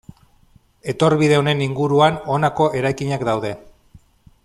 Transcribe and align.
Etorbide 0.93 1.37
honen 1.41 1.61
inguruan 1.67 2.19
honako 2.37 2.71
eraikinak 2.83 3.27
daude. 3.33 3.53